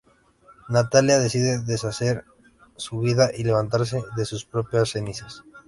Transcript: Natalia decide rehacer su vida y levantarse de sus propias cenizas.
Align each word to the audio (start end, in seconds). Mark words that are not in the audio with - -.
Natalia 0.67 1.19
decide 1.19 1.59
rehacer 1.63 2.25
su 2.75 3.01
vida 3.01 3.29
y 3.37 3.43
levantarse 3.43 4.03
de 4.17 4.25
sus 4.25 4.45
propias 4.45 4.89
cenizas. 4.89 5.43